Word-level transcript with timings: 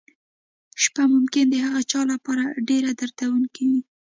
شپه 0.83 1.03
ممکن 1.13 1.45
د 1.49 1.55
هغه 1.65 1.81
چا 1.91 2.01
لپاره 2.11 2.43
ډېره 2.69 2.91
دردونکې 2.99 3.63
وي. 3.71 3.81